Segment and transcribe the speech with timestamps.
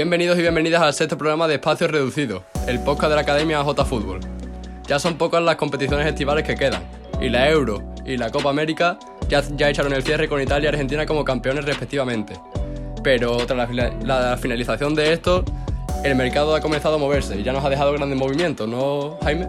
[0.00, 3.84] Bienvenidos y bienvenidas al sexto programa de Espacio Reducido, el podcast de la Academia J
[3.84, 4.20] Fútbol.
[4.86, 6.82] Ya son pocas las competiciones estivales que quedan,
[7.20, 10.72] y la Euro y la Copa América ya, ya echaron el cierre con Italia y
[10.72, 12.32] Argentina como campeones respectivamente.
[13.04, 15.44] Pero tras la, la finalización de esto,
[16.02, 19.48] el mercado ha comenzado a moverse y ya nos ha dejado grandes movimientos, ¿no, Jaime?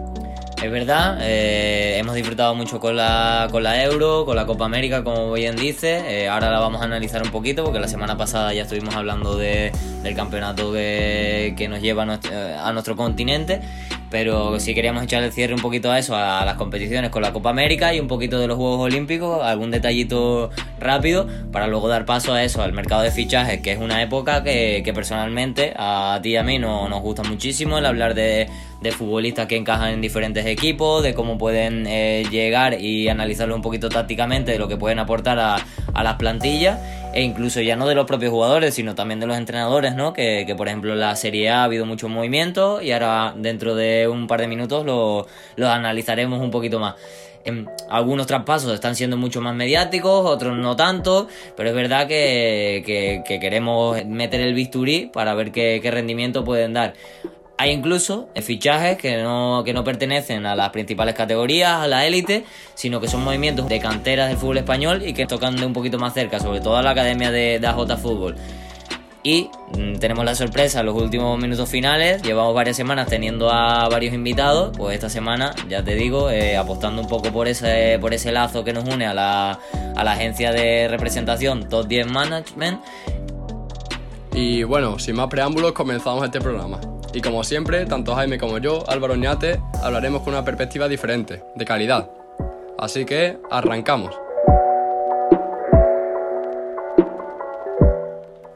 [0.62, 5.02] Es verdad, eh, hemos disfrutado mucho con la, con la Euro, con la Copa América,
[5.02, 6.22] como bien dice.
[6.22, 9.36] Eh, ahora la vamos a analizar un poquito porque la semana pasada ya estuvimos hablando
[9.36, 9.72] de,
[10.04, 13.60] del campeonato que, que nos lleva a nuestro, a nuestro continente
[14.12, 17.32] pero si queríamos echar el cierre un poquito a eso, a las competiciones con la
[17.32, 22.04] Copa América y un poquito de los Juegos Olímpicos, algún detallito rápido, para luego dar
[22.04, 26.32] paso a eso, al mercado de fichajes, que es una época que, personalmente a ti
[26.32, 28.50] y a mí no, nos gusta muchísimo el hablar de,
[28.90, 33.88] futbolistas que encajan en diferentes equipos, de cómo pueden eh, llegar y analizarlo un poquito
[33.88, 35.56] tácticamente, de lo que pueden aportar a,
[35.94, 36.78] a las plantillas
[37.14, 40.12] e incluso ya no de los propios jugadores, sino también de los entrenadores, ¿no?
[40.12, 44.08] Que, que por ejemplo la Serie A ha habido mucho movimiento y ahora dentro de
[44.08, 45.26] un par de minutos lo,
[45.56, 46.94] lo analizaremos un poquito más.
[47.44, 51.26] En algunos traspasos están siendo mucho más mediáticos, otros no tanto,
[51.56, 56.44] pero es verdad que, que, que queremos meter el bisturí para ver qué, qué rendimiento
[56.44, 56.94] pueden dar.
[57.62, 62.44] Hay incluso fichajes que no, que no pertenecen a las principales categorías, a la élite,
[62.74, 65.96] sino que son movimientos de canteras del fútbol español y que tocan de un poquito
[65.96, 68.34] más cerca, sobre todo a la academia de, de AJ Fútbol.
[69.22, 72.20] Y mm, tenemos la sorpresa en los últimos minutos finales.
[72.22, 74.76] Llevamos varias semanas teniendo a varios invitados.
[74.76, 78.64] Pues esta semana, ya te digo, eh, apostando un poco por ese, por ese lazo
[78.64, 79.60] que nos une a la,
[79.94, 82.80] a la agencia de representación Top 10 Management.
[84.34, 86.80] Y bueno, sin más preámbulos, comenzamos este programa.
[87.14, 91.64] Y como siempre, tanto Jaime como yo, Álvaro Ñate, hablaremos con una perspectiva diferente, de
[91.64, 92.10] calidad.
[92.78, 94.14] Así que, arrancamos.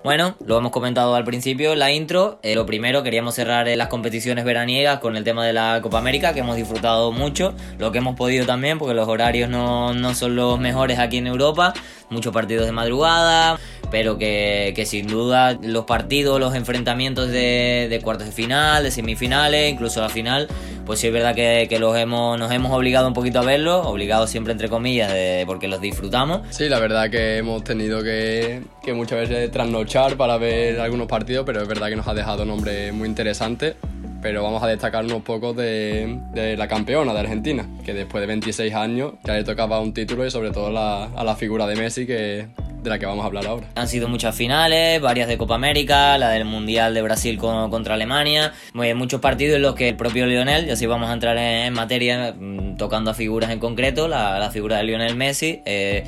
[0.06, 2.38] Bueno, lo hemos comentado al principio, la intro.
[2.44, 5.98] Eh, lo primero, queríamos cerrar eh, las competiciones veraniegas con el tema de la Copa
[5.98, 10.14] América, que hemos disfrutado mucho, lo que hemos podido también, porque los horarios no, no
[10.14, 11.74] son los mejores aquí en Europa,
[12.08, 13.58] muchos partidos de madrugada,
[13.90, 18.90] pero que, que, sin duda los partidos, los enfrentamientos de, de, cuartos de final, de
[18.90, 20.48] semifinales, incluso la final,
[20.84, 23.86] pues sí es verdad que, que, los hemos, nos hemos obligado un poquito a verlos,
[23.86, 26.42] obligados siempre entre comillas, de, porque los disfrutamos.
[26.50, 31.44] Sí, la verdad que hemos tenido que, que muchas veces trasnochar para ver algunos partidos,
[31.46, 33.76] pero es verdad que nos ha dejado nombres muy interesantes
[34.22, 38.26] pero vamos a destacar unos pocos de, de, la campeona de Argentina, que después de
[38.26, 41.76] 26 años ya le tocaba un título y sobre todo la, a la figura de
[41.76, 42.48] Messi, que
[42.86, 43.66] de la que vamos a hablar ahora.
[43.74, 47.94] Han sido muchas finales, varias de Copa América, la del Mundial de Brasil con, contra
[47.94, 51.66] Alemania, muchos partidos en los que el propio Lionel, ya si vamos a entrar en,
[51.66, 56.04] en materia, mm, tocando a figuras en concreto, la, la figura de Lionel Messi, eh,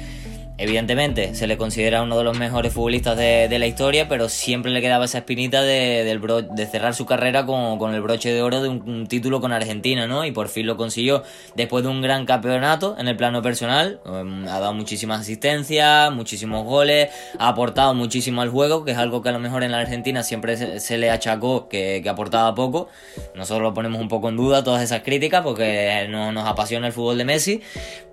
[0.61, 4.73] Evidentemente, se le considera uno de los mejores futbolistas de, de la historia, pero siempre
[4.73, 8.61] le quedaba esa espinita de, de cerrar su carrera con, con, el broche de oro
[8.61, 10.25] de un, título con Argentina, ¿no?
[10.25, 11.23] Y por fin lo consiguió
[11.55, 14.01] después de un gran campeonato en el plano personal.
[14.05, 17.09] Um, ha dado muchísimas asistencias, muchísimos goles,
[17.39, 20.25] ha aportado muchísimo al juego, que es algo que a lo mejor en la Argentina
[20.25, 22.89] siempre se, se le achacó que, que, aportaba poco.
[23.37, 26.93] Nosotros lo ponemos un poco en duda, todas esas críticas, porque no nos apasiona el
[26.93, 27.61] fútbol de Messi.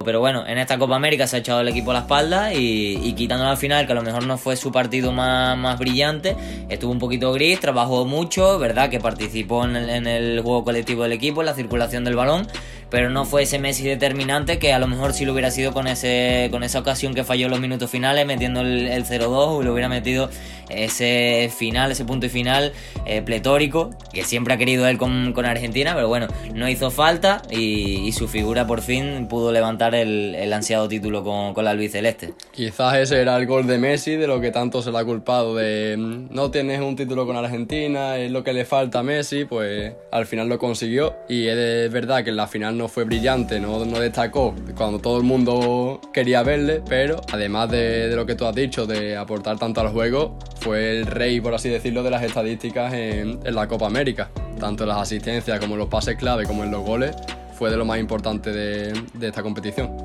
[0.04, 3.00] Pero bueno, en esta Copa América se ha echado el equipo a la espalda y,
[3.04, 6.36] y quitándolo al final, que a lo mejor no fue su partido más, más brillante,
[6.70, 8.90] estuvo un poquito gris, trabajó mucho, ¿verdad?
[8.90, 12.48] Que participó en el, juego colectivo del equipo, en la circulación del balón,
[12.90, 15.88] pero no fue ese Messi determinante que a lo mejor si lo hubiera sido con
[15.88, 19.64] ese con esa ocasión que falló en los minutos finales metiendo el, el 0-2 o
[19.64, 20.30] lo hubiera metido
[20.70, 22.74] ese final, ese punto y final
[23.06, 27.42] eh, pletórico que siempre ha querido él con, con, Argentina, pero bueno, no hizo falta
[27.52, 32.34] y, su figura por fin pudo levantar el, el ansiado título con, con la albiceleste.
[32.52, 35.56] Quizás ese era el gol de Messi, de lo que tanto se le ha culpado,
[35.56, 39.94] de no tienes un título con Argentina, es lo que le falta a Messi, pues
[40.12, 43.84] al final lo consiguió y es verdad que en la final no fue brillante, no,
[43.86, 48.46] no destacó cuando todo el mundo quería verle, pero además de, de, lo que tú
[48.46, 52.24] has dicho, de aportar tanto al juego, fue el rey, por así decirlo, de las
[52.24, 54.32] estadísticas en, la Copa América.
[54.60, 57.16] Tanto en las asistencias como en los pases clave como en los goles,
[57.54, 59.96] fue de lo más importante de esta competición.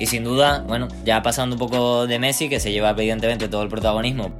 [0.00, 3.62] Y sin duda, bueno, ya pasando un poco de Messi, que se lleva evidentemente todo
[3.62, 4.32] el protagonismo,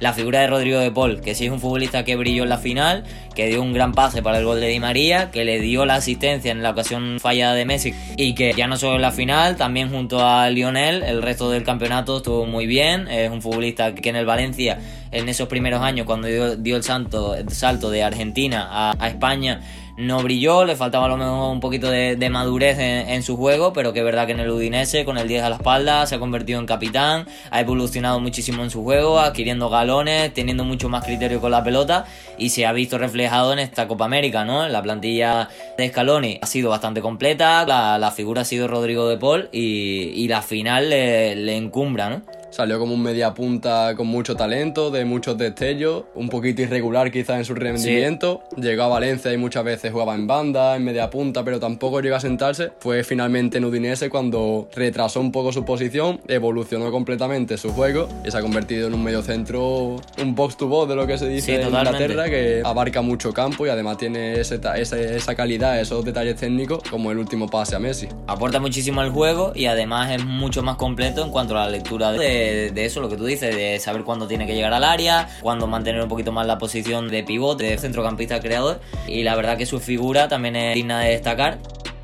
[0.00, 2.58] la figura de Rodrigo de Paul, que sí es un futbolista que brilló en la
[2.58, 3.04] final,
[3.34, 5.94] que dio un gran pase para el gol de Di María, que le dio la
[5.94, 9.56] asistencia en la ocasión fallada de Messi y que ya no solo en la final,
[9.56, 13.06] también junto a Lionel, el resto del campeonato estuvo muy bien.
[13.08, 14.78] Es un futbolista que en el Valencia,
[15.12, 19.60] en esos primeros años, cuando dio, el, salto de Argentina a España,
[19.96, 23.92] no brilló, le faltaba a lo mejor un poquito de, madurez en, su juego, pero
[23.92, 26.18] que es verdad que en el Udinese, con el 10 a la espalda, se ha
[26.18, 31.40] convertido en capitán, ha evolucionado muchísimo en su juego, adquiriendo galones, teniendo mucho más criterio
[31.40, 32.06] con la pelota
[32.38, 34.66] y se ha visto reflejado en esta Copa América, ¿no?
[34.68, 39.48] La plantilla de Scaloni ha sido bastante completa, la, figura ha sido Rodrigo de Paul
[39.52, 42.22] y, la final le, le encumbra, ¿no?
[42.52, 47.38] Salió como un media punta con mucho talento, de muchos destellos, un poquito irregular quizás
[47.38, 48.42] en su rendimiento.
[48.58, 52.16] Llegó a Valencia y muchas veces jugaba en banda, en media punta, pero tampoco llegó
[52.16, 52.70] a sentarse.
[52.78, 58.30] Fue finalmente en Udinese cuando retrasó un poco su posición, evolucionó completamente su juego y
[58.30, 61.30] se ha convertido en un medio centro, un box to box de lo que se
[61.30, 66.36] dice en Inglaterra, que abarca mucho campo y además tiene esa, esa calidad, esos detalles
[66.36, 68.08] técnicos como el último pase a Messi.
[68.26, 72.12] Aporta muchísimo al juego y además es mucho más completo en cuanto a la lectura
[72.12, 72.41] de
[72.72, 75.66] de, eso, lo que tú dices, de saber cuándo tiene que llegar al área, cuándo
[75.66, 78.80] mantener un poquito más la posición de pivote, de centrocampista creador.
[79.06, 81.58] Y la verdad que su figura también es digna de destacar.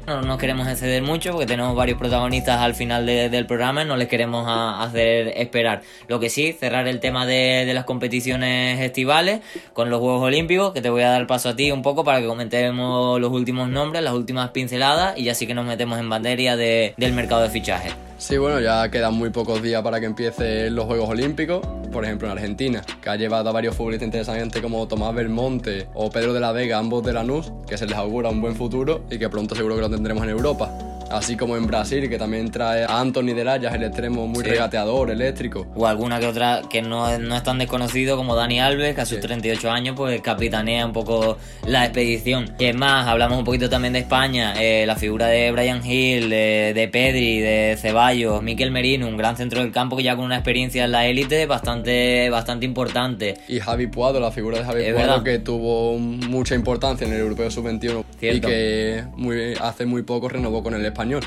[0.08, 3.94] No nos queremos exceder mucho porque tenemos varios protagonistas al final del programa y no
[3.94, 5.82] les queremos hacer esperar.
[6.06, 9.40] Lo que sí, cerrar el tema de, las competiciones estivales
[9.75, 12.22] con los Juegos Olímpicos, que te voy a dar paso a ti un poco para
[12.22, 16.56] que comentemos los últimos nombres, las últimas pinceladas y así que nos metemos en materia
[16.56, 17.94] del mercado de fichajes.
[18.16, 21.61] Sí, bueno, ya quedan muy pocos días para que empiecen los Juegos Olímpicos.
[21.93, 26.11] Por ejemplo, en Argentina, que ha llevado a varios futbolistas interesantes como Tomás Belmonte o
[26.11, 29.19] Pedro de la Vega, ambos de Lanús, que se les augura un buen futuro y
[29.19, 32.84] que pronto seguro que lo tendremos en Europa así como en Brasil, que también trae
[32.84, 35.66] a Anthony de Layas, el extremo muy regateador, eléctrico.
[35.75, 39.06] O alguna que otra que no, no es tan desconocido como Dani Alves, que a
[39.06, 42.55] sus 38 años pues capitanea un poco la expedición.
[42.58, 46.31] Y es más, hablamos un poquito también de España, eh, la figura de Brian Hill,
[46.31, 50.37] de, Pedri, de Ceballos, Miquel Merino, un gran centro del campo que ya con una
[50.37, 53.37] experiencia en la élite bastante, bastante importante.
[53.49, 57.50] Y Javi Puado, la figura de Javi Puado que tuvo mucha importancia en el Europeo
[57.50, 61.22] Sub-21 y que muy, hace muy poco renovó con el español.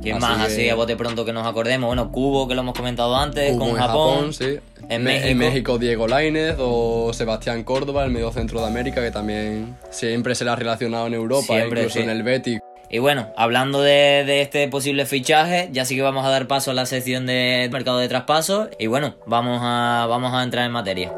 [0.00, 0.40] ¿Quién más?
[0.40, 1.88] Así a bote pronto que nos acordemos.
[1.88, 4.32] Bueno, Cubo, que lo hemos comentado antes, con Japón.
[4.32, 4.58] sí.
[4.88, 5.78] En, México.
[5.78, 10.50] Diego Lainez o Sebastián Córdoba, el medio centro de América, que también siempre se le
[10.50, 12.60] ha relacionado en Europa, incluso en el Betis.
[12.90, 16.70] Y bueno, hablando de, de, este posible fichaje, ya sí que vamos a dar paso
[16.70, 18.68] a la sección de mercado de traspasos.
[18.78, 21.12] Y bueno, vamos a, vamos a entrar en materia.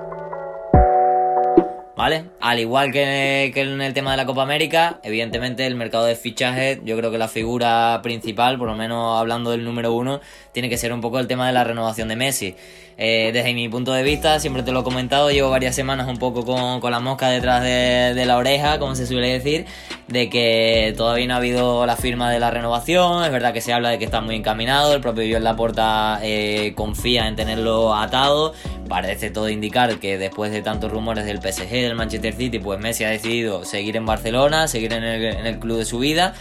[2.01, 2.25] ¿Vale?
[2.41, 6.81] Al igual que, en el tema de la Copa América, evidentemente el mercado de fichajes,
[6.83, 10.79] yo creo que la figura principal, por lo menos hablando del número uno, tiene que
[10.79, 12.57] ser un poco el tema de la renovación de Messi.
[13.03, 16.19] Eh, desde mi punto de vista, siempre te lo he comentado, llevo varias semanas un
[16.19, 19.65] poco con, la mosca detrás de, la oreja, como se suele decir,
[20.09, 23.73] de que todavía no ha habido la firma de la renovación, es verdad que se
[23.73, 28.53] habla de que está muy encaminado, el propio Joel Laporta eh, confía en tenerlo atado,
[28.87, 33.05] parece todo indicar que después de tantos rumores del PSG, del Manchester City, pues Messi
[33.05, 36.35] ha decidido seguir en Barcelona, seguir en el, en el club de su vida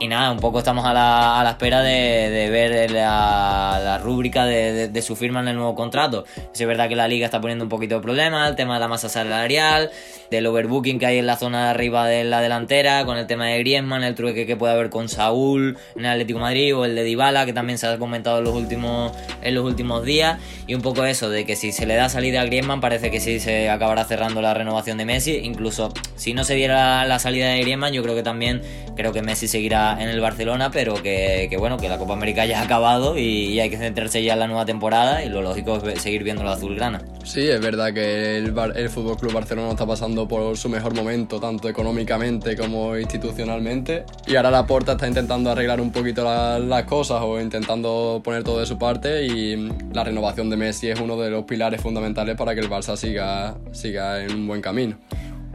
[0.00, 4.44] y nada, un poco estamos a la, a la espera de, ver la, la rúbrica
[4.46, 6.24] de, su firma en el nuevo contrato.
[6.52, 8.88] Es verdad que la liga está poniendo un poquito de problema, el tema de la
[8.88, 9.90] masa salarial,
[10.30, 13.46] del overbooking que hay en la zona de arriba de la delantera, con el tema
[13.46, 16.94] de Griezmann, el truque que puede haber con Saúl en el Atlético Madrid o el
[16.94, 19.12] de Dybala, que también se ha comentado en los últimos,
[19.42, 20.38] en los últimos días.
[20.66, 23.20] Y un poco eso, de que si se le da salida a Griezmann, parece que
[23.20, 25.36] sí se acabará cerrando la renovación de Messi.
[25.42, 28.62] Incluso si no se diera la salida de Griezmann, yo creo que también
[28.96, 32.60] creo que Messi seguirá en el Barcelona, pero que, bueno, que la Copa América ya
[32.60, 36.02] ha acabado y, hay que centrarse ya en la nueva temporada y lo lógico es
[36.02, 37.02] seguir viendo la azulgrana.
[37.24, 41.40] Sí, es verdad que el, el Fútbol Club Barcelona está pasando por su mejor momento,
[41.40, 47.20] tanto económicamente como institucionalmente, y ahora la Porta está intentando arreglar un poquito las cosas
[47.22, 51.30] o intentando poner todo de su parte y la renovación de Messi es uno de
[51.30, 54.96] los pilares fundamentales para que el Barça siga, siga en un buen camino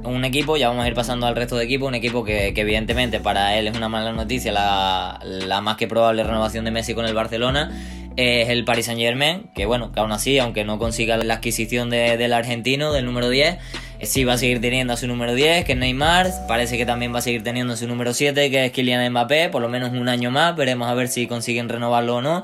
[0.03, 3.19] un equipo, ya vamos a ir pasando al resto de equipos, un equipo que, evidentemente
[3.19, 7.13] para él es una mala noticia, la, más que probable renovación de Messi con el
[7.13, 7.71] Barcelona,
[8.15, 11.89] es el Paris Saint Germain, que bueno, que aún así, aunque no consiga la adquisición
[11.89, 13.57] del argentino, del número 10,
[13.99, 16.85] eh, sí va a seguir teniendo a su número 10, que es Neymar, parece que
[16.85, 19.69] también va a seguir teniendo a su número 7, que es Kylian Mbappé, por lo
[19.69, 22.43] menos un año más, veremos a ver si consiguen renovarlo o no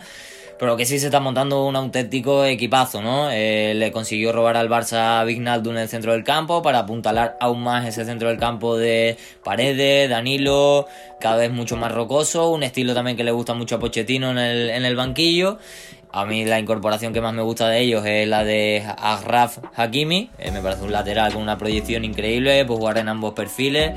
[0.59, 3.31] pero que sí se está montando un auténtico equipazo, ¿no?
[3.31, 7.37] Eh, le consiguió robar al Barça a Vignaldo en el centro del campo para apuntalar
[7.39, 10.85] aún más ese centro del campo de Paredes, Danilo,
[11.21, 14.37] cada vez mucho más rocoso, un estilo también que le gusta mucho a Pochettino en
[14.37, 15.57] el, en el banquillo.
[16.11, 20.29] A mí la incorporación que más me gusta de ellos es la de Agraf Hakimi,
[20.39, 23.93] eh, me parece un lateral con una proyección increíble, pues jugar en ambos perfiles.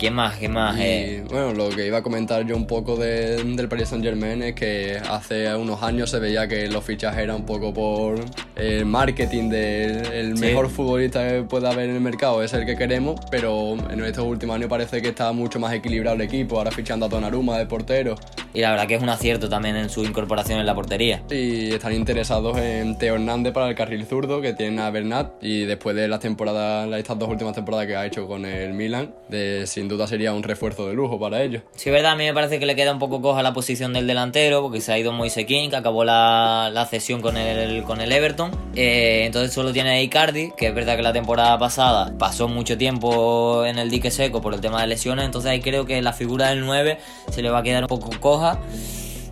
[0.00, 0.38] ¿Quién más?
[0.38, 0.76] ¿Quién más?
[0.80, 1.22] Eh?
[1.28, 4.96] Bueno, lo que iba a comentar yo un poco del Paris Saint Germain es que
[4.96, 8.18] hace unos años se veía que los fichajes eran un poco por
[8.56, 13.20] el marketing del mejor futbolista que pueda haber en el mercado es el que queremos,
[13.30, 17.04] pero en estos últimos años parece que está mucho más equilibrado el equipo, ahora fichando
[17.04, 18.14] a Donnarumma de portero.
[18.54, 21.22] Y la verdad que es un acierto también en su incorporación en la portería.
[21.30, 25.66] Y están interesados en Teo Hernández para el carril zurdo, que tiene a Bernat, y
[25.66, 29.66] después de las temporadas, estas dos últimas temporadas que ha hecho con el Milan, de,
[29.66, 31.62] sin duda sería un refuerzo de lujo para ellos.
[31.76, 34.06] Sí, verdad, a mí me parece que le queda un poco coja la posición del
[34.06, 38.00] delantero, porque se ha ido Moise King, que acabó la, la cesión con el, con
[38.00, 38.50] el Everton.
[38.74, 42.78] Eh, entonces solo tiene a Icardi, que es verdad que la temporada pasada pasó mucho
[42.78, 46.12] tiempo en el dique seco por el tema de lesiones, entonces ahí creo que la
[46.12, 46.98] figura del 9
[47.30, 48.60] se le va a quedar un poco coja.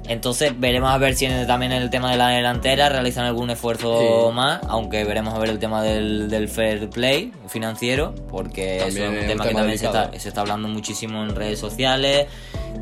[0.09, 4.33] Entonces veremos a ver si también en el tema de la delantera realizan algún esfuerzo
[4.33, 9.47] más, aunque veremos a ver el tema del, fair play financiero, porque es un tema,
[9.47, 12.27] que también se está, se está, hablando muchísimo en redes sociales,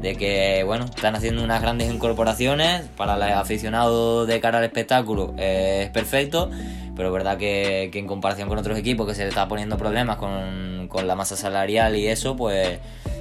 [0.00, 5.34] de que bueno, están haciendo unas grandes incorporaciones para los aficionados de cara al espectáculo,
[5.36, 6.48] es perfecto,
[6.94, 10.86] pero es verdad que, en comparación con otros equipos que se está poniendo problemas con,
[10.88, 12.78] con la masa salarial y eso, pues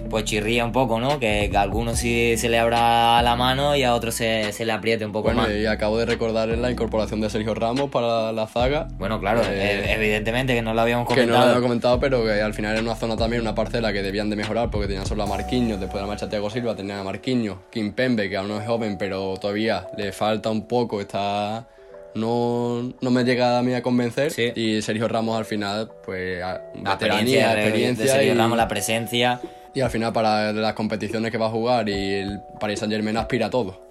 [0.09, 1.19] pues chirría un poco, ¿no?
[1.19, 5.05] Que, a algunos sí se le abra la mano y a otros se, le apriete
[5.05, 5.51] un poco bueno, más.
[5.51, 8.87] Y acabo de recordar la incorporación de Sergio Ramos para la zaga.
[8.97, 11.27] Bueno, claro, eh, evidentemente que no lo habíamos comentado.
[11.27, 13.93] Que no lo habíamos comentado, pero que al final era una zona también, una parcela
[13.93, 16.75] que debían de mejorar porque tenían solo a Marquinhos, después de la marcha Thiago Silva
[16.75, 20.67] tenían a Marquinhos, Kim Pembe, que aún no es joven, pero todavía le falta un
[20.67, 21.67] poco, está
[22.15, 24.31] no, no me llega a mí a convencer.
[24.55, 29.41] Y Sergio Ramos al final, pues, la experiencia, experiencia Sergio Ramos, la presencia.
[29.75, 33.17] Y al final para las competiciones que va a jugar y el Paris Saint Germain
[33.17, 33.85] aspira a todo.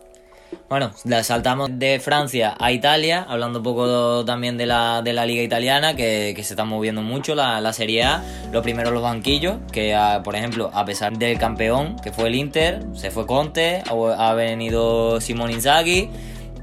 [0.68, 5.42] Bueno, saltamos de Francia a Italia, hablando un poco también de la, de la liga
[5.42, 8.24] italiana, que, que, se está moviendo mucho, la, la, Serie A.
[8.52, 12.82] Lo primero los banquillos, que por ejemplo, a pesar del campeón, que fue el Inter,
[12.94, 16.10] se fue Conte, ha, venido Simón Inzaghi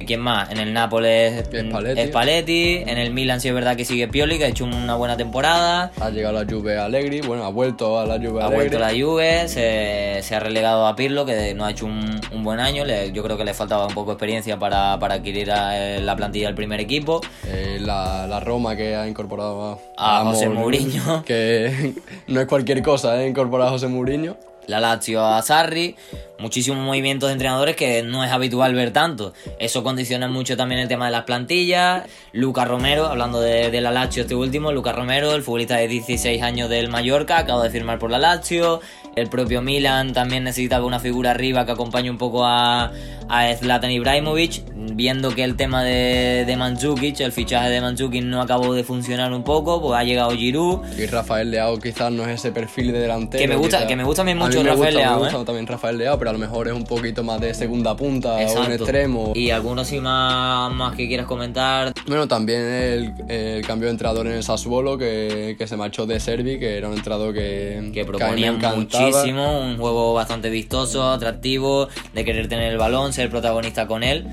[0.06, 0.52] ¿Quién más?
[0.52, 2.84] En el Nápoles es Paletti.
[2.86, 5.92] En el Milan sí es verdad que sigue Pioli, que ha hecho una buena temporada.
[6.00, 9.48] Ha llegado la Juve Allegri, bueno, ha vuelto a la Juve Ha vuelto la Juve,
[9.48, 12.84] se, ha relegado a Pirlo, que no ha hecho un, buen año.
[13.14, 16.80] yo creo que le faltaba un poco de experiencia para, adquirir la plantilla del primer
[16.80, 17.22] equipo.
[17.48, 21.24] Eh, la, Roma que ha incorporado a, José Mourinho.
[21.24, 21.94] Que
[22.28, 23.28] no es cualquier cosa, ¿eh?
[23.28, 24.38] Incorporar a José Mourinho.
[24.68, 25.96] La Lazio a Sarri
[26.42, 29.34] muchísimos movimientos de entrenadores que no es habitual ver tanto.
[29.60, 32.04] Eso condiciona mucho también el tema de las plantillas.
[32.34, 36.70] Lucas Romero, hablando de, la Lazio este último, Lucas Romero, el futbolista de 16 años
[36.70, 38.82] del Mallorca, acaba de firmar por la Lazio.
[39.16, 42.92] El propio Milan también necesitaba una figura arriba que acompañe un poco a,
[43.28, 48.42] a Zlatan Ibrahimovic, viendo que el tema de, de Mandzukic, el fichaje de Mandzukic no
[48.42, 50.80] acabó de funcionar un poco, pues ha llegado Giroud.
[50.98, 53.42] Y Rafael Leao quizás no es ese perfil de delantero.
[53.42, 55.16] Que me gusta, que me gusta mucho Rafael Leao.
[55.16, 55.46] Me gusta ¿eh?
[55.46, 58.62] también Rafael Leao, pero a lo mejor es un poquito más de segunda punta o
[58.62, 59.34] un extremo.
[59.36, 61.92] ¿Y algunos sí más, más que quieras comentar?
[62.08, 66.58] Bueno, también el, cambio de entrenador en el Sassuolo que, que, se marchó de Servi,
[66.58, 72.48] que era un entrenador que, que proponía muchísimo, un juego bastante vistoso, atractivo, de querer
[72.48, 74.26] tener el balón, ser protagonista con él.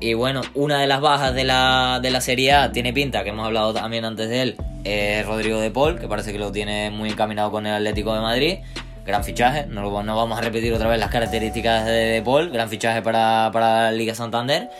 [0.00, 3.30] Y bueno, una de las bajas de la, de la Serie A tiene pinta, que
[3.30, 6.90] hemos hablado también antes de él, es Rodrigo de Paul, que parece que lo tiene
[6.90, 8.56] muy encaminado con el Atlético de Madrid
[9.04, 9.66] gran fichaje.
[9.66, 13.50] No, no, vamos a repetir otra vez las características de, de Paul, gran fichaje para,
[13.52, 14.70] para la Liga Santander.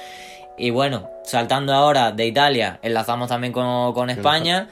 [0.57, 4.69] Y bueno, saltando ahora de Italia, enlazamos también con, con España.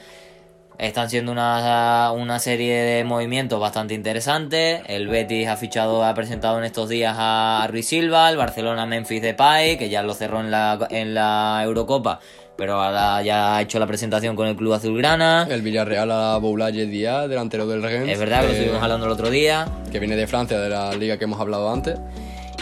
[0.79, 4.81] Están siendo una, una, serie de movimientos bastante interesantes.
[4.87, 9.21] El Betis ha fichado, ha presentado en estos días a Ruiz Silva, el Barcelona Memphis
[9.21, 12.19] Depay, que ya lo cerró en la, en la Eurocopa
[12.55, 15.47] pero ahora ya ha hecho la presentación con el club azulgrana.
[15.49, 18.09] El Villarreal a Boulaye Díaz, delantero del Rennes.
[18.09, 19.67] Es verdad, que lo estuvimos hablando el otro día.
[19.91, 21.99] Que viene de Francia, de la liga que hemos hablado antes.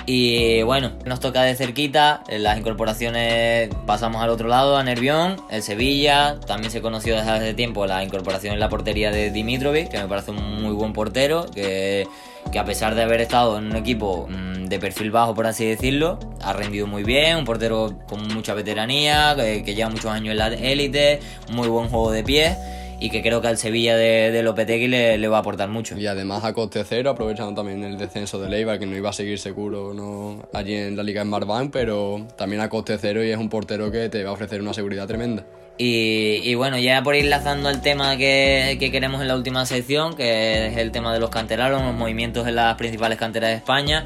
[0.06, 5.38] Y bueno, nos toca de cerquita, en las incorporaciones pasamos al otro lado, a Nervión,
[5.50, 9.90] el Sevilla, también se conoció desde hace tiempo la incorporación en la portería de Dimitrovic,
[9.90, 12.08] que me parece un muy buen portero, que,
[12.52, 15.66] que a pesar de haber estado en un equipo mm, de perfil bajo, por así
[15.66, 20.32] decirlo, ha rendido muy bien, un portero con mucha veteranía, que, que lleva muchos años
[20.32, 21.20] en la élite,
[21.52, 22.58] muy buen juego de pie
[23.02, 25.98] y que creo que al Sevilla de, de Lopetegui le, le, va a aportar mucho.
[25.98, 29.14] Y además a coste cero, aprovechando también el descenso de Leiva, que no iba a
[29.14, 33.32] seguir seguro no allí en la Liga en Marván, pero también a coste cero y
[33.32, 35.44] es un portero que te va a ofrecer una seguridad tremenda.
[35.80, 39.66] Y, y bueno, ya por ir lanzando el tema que, que, queremos en la última
[39.66, 43.56] sección, que es el tema de los canteranos, los movimientos en las principales canteras de
[43.56, 44.06] España.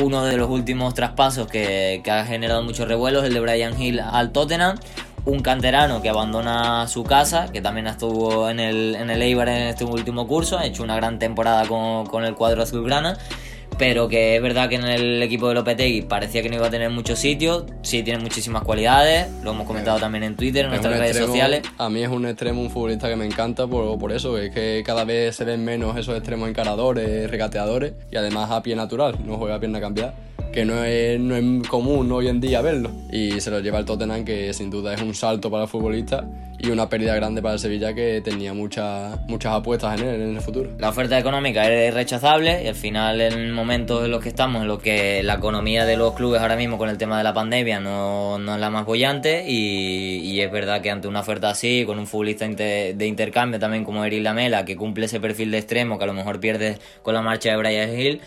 [0.00, 4.00] Uno de los últimos traspasos que, que ha generado muchos revuelos, el de Brian Hill
[4.00, 4.78] al Tottenham.
[5.24, 9.64] Un canterano que abandona su casa, que también estuvo en el, en el Eibar en
[9.64, 13.18] este último curso, ha hecho una gran temporada con, con el cuadro azulgrana,
[13.78, 16.70] pero que es verdad que en el equipo de Lopetegui parecía que no iba a
[16.70, 17.64] tener muchos sitios.
[17.82, 21.62] Sí, tiene muchísimas cualidades, lo hemos comentado también en Twitter, en nuestras redes sociales.
[21.78, 24.82] A mí es un extremo, un futbolista que me encanta por, por eso, es que
[24.84, 29.36] cada vez se ven menos esos extremos encaradores, regateadores y además a pie natural, no
[29.36, 30.14] juega a pierna cambiada
[30.58, 32.90] que no es, no es común hoy en día verlo.
[33.12, 36.24] Y se lo lleva el Tottenham, que sin duda es un salto para el futbolista
[36.58, 40.34] y una pérdida grande para el Sevilla que tenía muchas muchas apuestas en él en
[40.34, 40.70] el futuro.
[40.76, 44.66] La oferta económica es rechazable y al final en momentos en los que estamos, en
[44.66, 47.78] los que la economía de los clubes ahora mismo con el tema de la pandemia
[47.78, 51.84] no, no es la más bollante y, y, es verdad que ante una oferta así,
[51.86, 55.98] con un futbolista de intercambio también como Eric Lamela, que cumple ese perfil de extremo
[55.98, 58.20] que a lo mejor pierde con la marcha de Brian Hill,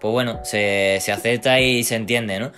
[0.00, 2.52] pues bueno, se, se acepta y se entiende, ¿no?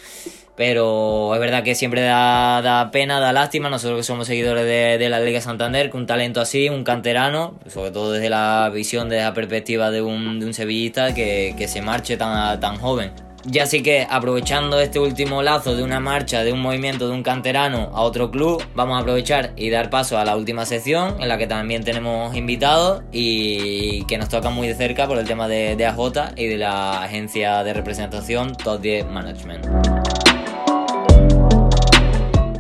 [0.61, 5.09] pero es verdad que siempre da, da, pena, da lástima, nosotros que somos seguidores de,
[5.09, 9.25] la Liga Santander, que un talento así, un canterano, sobre todo desde la visión, desde
[9.25, 13.11] la perspectiva de un, de un sevillista, que, que, se marche tan, tan joven.
[13.47, 17.23] Ya así que aprovechando este último lazo de una marcha, de un movimiento de un
[17.23, 21.29] canterano a otro club, vamos a aprovechar y dar paso a la última sección en
[21.29, 25.49] la que también tenemos invitados y que nos toca muy de cerca por el tema
[25.49, 29.67] de, de AJ y de la agencia de representación Top 10 Management.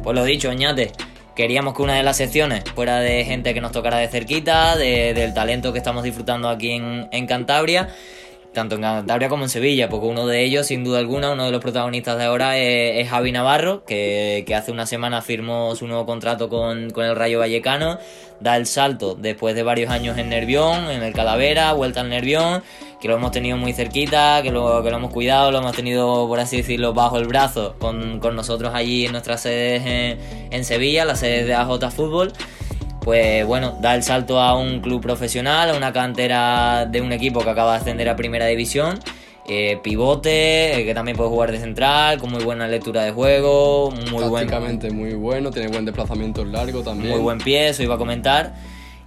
[0.02, 0.92] Pues lo dicho, ñate.
[1.36, 5.12] Queríamos que una de las secciones fuera de gente que nos tocara de cerquita, de,
[5.12, 7.88] del talento que estamos disfrutando aquí en Cantabria
[8.52, 11.52] tanto en Cantabria como en Sevilla, porque uno de ellos, sin duda alguna, uno de
[11.52, 16.04] los protagonistas de ahora es, Javi Navarro, que, que, hace una semana firmó su nuevo
[16.04, 17.98] contrato con, con, el Rayo Vallecano,
[18.40, 22.62] da el salto después de varios años en Nervión, en el Calavera, vuelta al Nervión,
[23.00, 26.26] que lo hemos tenido muy cerquita, que lo, que lo hemos cuidado, lo hemos tenido,
[26.26, 30.18] por así decirlo, bajo el brazo con, con nosotros allí en nuestras sedes en,
[30.50, 32.32] en Sevilla, la sede de AJ Fútbol
[33.00, 37.40] pues bueno, da el salto a un club profesional, a una cantera de un equipo
[37.40, 38.98] que acaba de ascender a primera división.
[39.48, 43.90] Eh, pivote, eh, que también puede jugar de central, con muy buena lectura de juego,
[44.12, 44.48] muy buen...
[44.94, 47.14] muy bueno, tiene buen desplazamiento largo también.
[47.14, 48.54] Muy buen pie, eso iba a comentar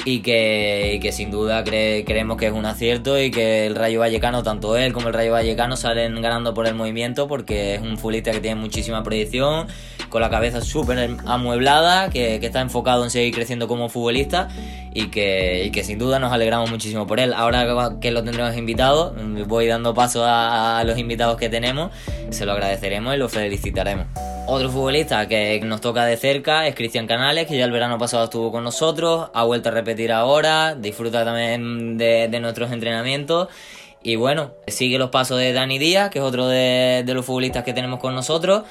[0.05, 4.43] y que, que sin duda creemos que es un acierto y que el Rayo Vallecano,
[4.43, 8.31] tanto él como el Rayo Vallecano, salen ganando por el movimiento porque es un futbolista
[8.31, 9.67] que tiene muchísima proyección,
[10.10, 14.50] con la cabeza súper amueblada, que, está enfocado en seguir creciendo como futbolista
[14.94, 17.33] y que, y que, sin duda nos alegramos muchísimo por él.
[17.33, 19.16] Ahora que lo tendremos invitado,
[19.48, 21.92] voy dando paso a los invitados que tenemos,
[22.29, 24.07] se lo agradeceremos y lo felicitaremos.
[24.46, 28.25] Otro futbolista que nos toca de cerca es Cristian Canales, que ya el verano pasado
[28.25, 33.48] estuvo con nosotros, ha vuelto a repetir ahora, disfruta también de, nuestros entrenamientos.
[34.03, 37.74] Y bueno, sigue los pasos de Dani Díaz, que es otro de, los futbolistas que
[37.74, 38.64] tenemos con nosotros,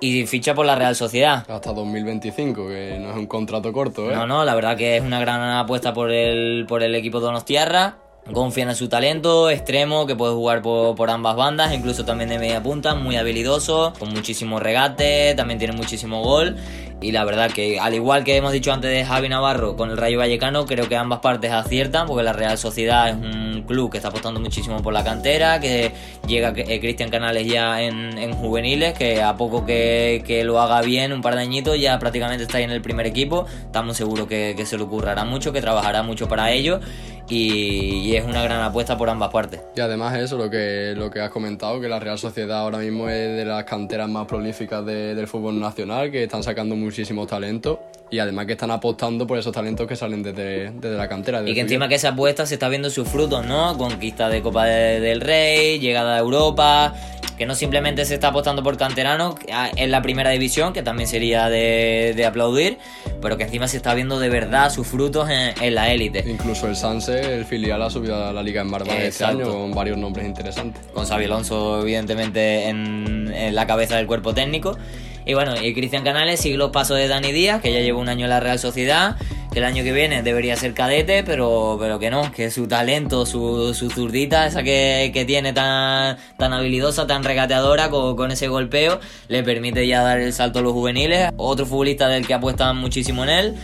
[0.00, 1.44] y ficha por la Real Sociedad.
[1.50, 4.14] Hasta 2025, que no es un contrato corto, ¿eh?
[4.14, 8.05] No, no, la verdad que es una gran apuesta por el, por el equipo Donostiarra
[8.32, 12.62] confían en su talento, extremo, que puede jugar por, ambas bandas, incluso también de media
[12.62, 16.56] punta, muy habilidoso, con muchísimo regate, también tiene muchísimo gol.
[17.00, 19.98] Y la verdad que, al igual que hemos dicho antes de Javi Navarro con el
[19.98, 23.98] Rayo Vallecano, creo que ambas partes aciertan, porque la Real Sociedad es un club que
[23.98, 25.92] está apostando muchísimo por la cantera, que
[26.26, 31.12] llega eh, Cristian Canales ya en, juveniles, que a poco que, que, lo haga bien,
[31.12, 33.46] un par de añitos, ya prácticamente está ahí en el primer equipo.
[33.64, 36.80] Estamos seguros que, que se le ocurrirá mucho, que trabajará mucho para ello
[37.28, 39.60] y, es una gran apuesta por ambas partes.
[39.76, 43.08] Y además eso, lo que, lo que has comentado, que la Real Sociedad ahora mismo
[43.08, 47.78] es de las canteras más prolíficas del fútbol nacional, que están sacando muchísimos talentos
[48.10, 51.42] y además que están apostando por esos talentos que salen desde, desde la cantera.
[51.46, 53.76] y que encima que esa apuesta se está viendo sus frutos, ¿no?
[53.76, 56.94] Conquista de Copa del Rey, llegada a Europa,
[57.36, 59.34] que no simplemente se está apostando por canteranos
[59.76, 62.78] en la primera división, que también sería de, aplaudir,
[63.20, 66.24] pero que encima se está viendo de verdad sus frutos en, la élite.
[66.26, 69.72] Incluso el Sanse, el filial, ha subido a la Liga en Barbara este año con
[69.72, 70.80] varios nombres interesantes.
[70.94, 74.78] Con Xavi Alonso, evidentemente, en, en la cabeza del cuerpo técnico.
[75.26, 78.08] Y bueno, y Cristian Canales sigue los pasos de Dani Díaz, que ya lleva un
[78.08, 79.16] año en la Real Sociedad,
[79.52, 83.26] que el año que viene debería ser cadete, pero, pero que no, que su talento,
[83.26, 88.46] su, su zurdita, esa que, que, tiene tan, tan habilidosa, tan regateadora con, con, ese
[88.46, 91.32] golpeo, le permite ya dar el salto a los juveniles.
[91.36, 93.54] Otro futbolista del que apuestan muchísimo en él.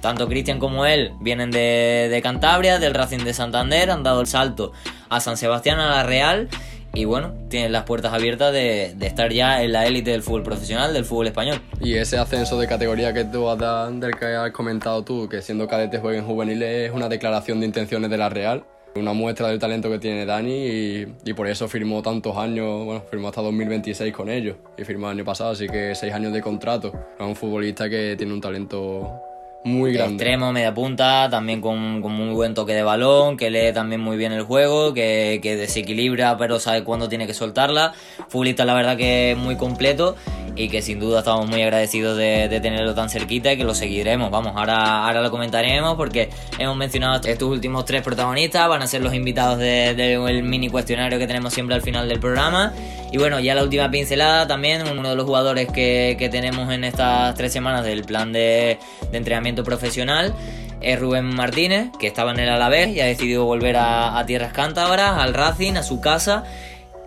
[0.00, 4.26] Tanto Cristian como él vienen de, de Cantabria, del Racing de Santander, han dado el
[4.26, 4.72] salto
[5.08, 6.48] a San Sebastián, a la Real
[6.94, 10.92] y bueno, tienen las puertas abiertas de, estar ya en la élite del fútbol profesional,
[10.92, 11.60] del fútbol español.
[11.80, 15.40] Y ese ascenso de categoría que tú has dado, del que has comentado tú, que
[15.40, 18.64] siendo cadete jueguen juveniles, es una declaración de intenciones de la Real.
[18.94, 23.28] Una muestra del talento que tiene Dani y, por eso firmó tantos años, bueno, firmó
[23.28, 26.92] hasta 2026 con ellos y firmó el año pasado, así que seis años de contrato.
[27.18, 29.31] Es un futbolista que tiene un talento
[29.64, 30.14] muy grande.
[30.14, 34.16] Extremo, media punta, también con, con, muy buen toque de balón, que lee también muy
[34.16, 37.92] bien el juego, que, que desequilibra, pero sabe cuándo tiene que soltarla.
[38.28, 40.16] Futbolista, la verdad, que muy completo
[40.56, 44.30] y que sin duda estamos muy agradecidos de, tenerlo tan cerquita y que lo seguiremos.
[44.30, 49.02] Vamos, ahora, ahora lo comentaremos porque hemos mencionado estos últimos tres protagonistas, van a ser
[49.02, 52.72] los invitados del de, mini cuestionario que tenemos siempre al final del programa.
[53.10, 57.34] Y bueno, ya la última pincelada también, uno de los jugadores que, tenemos en estas
[57.34, 58.78] tres semanas del plan de,
[59.10, 60.34] de entrenamiento profesional
[60.80, 64.52] es Rubén Martínez, que estaba en el Alavés y ha decidido volver a, a Tierras
[64.52, 66.44] Cántabras, al Racing, a su casa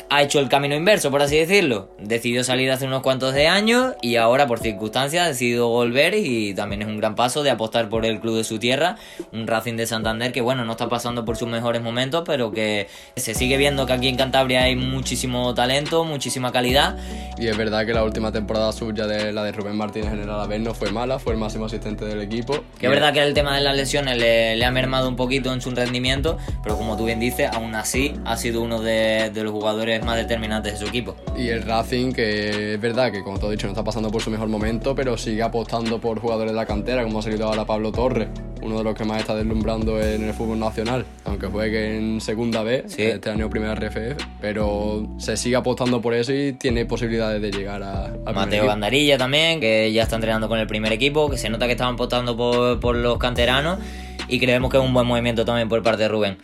[0.09, 1.89] ha hecho el camino inverso, por así decirlo.
[1.99, 6.53] Decidió salir hace unos cuantos de años y ahora por circunstancias ha decidido volver y
[6.53, 8.97] también es un gran paso de apostar por el club de su tierra,
[9.31, 12.87] un Racing de Santander que bueno, no está pasando por sus mejores momentos, pero que
[13.15, 16.97] se sigue viendo que aquí en Cantabria hay muchísimo talento, muchísima calidad.
[17.37, 20.29] Y es verdad que la última temporada suya de la de Rubén Martínez en el
[20.29, 22.63] Alavés no fue mala, fue el máximo asistente del equipo.
[22.79, 25.51] Que es verdad que el tema de las lesiones le, le, ha mermado un poquito
[25.53, 29.43] en su rendimiento, pero como tú bien dices, aún así ha sido uno de, de
[29.43, 31.15] los jugadores más determinantes de su equipo.
[31.37, 34.21] Y el Racing, que es verdad que, como te he dicho, no está pasando por
[34.21, 37.65] su mejor momento, pero sigue apostando por jugadores de la cantera, como ha salido ahora
[37.65, 38.27] Pablo Torres,
[38.61, 42.63] uno de los que más está deslumbrando en el fútbol nacional, aunque juegue en segunda
[42.63, 43.03] B, sí.
[43.03, 47.83] este año primera RFF, pero se sigue apostando por eso y tiene posibilidades de llegar
[47.83, 48.05] a.
[48.25, 51.67] Al Mateo Bandarilla también, que ya está entrenando con el primer equipo, que se nota
[51.67, 53.79] que estaban apostando por, por los canteranos
[54.27, 56.37] y creemos que es un buen movimiento también por parte de Rubén.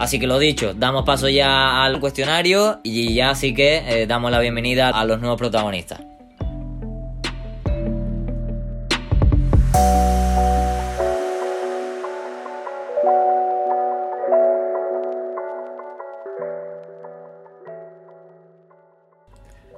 [0.00, 4.30] Así que lo dicho, damos paso ya al cuestionario y ya así que eh, damos
[4.30, 6.00] la bienvenida a los nuevos protagonistas.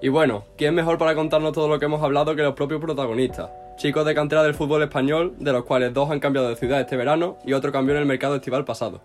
[0.00, 3.50] Y bueno, ¿quién mejor para contarnos todo lo que hemos hablado que los propios protagonistas?
[3.76, 6.96] Chicos de cantera del fútbol español, de los cuales dos han cambiado de ciudad este
[6.96, 9.00] verano y otro cambió en el mercado estival pasado.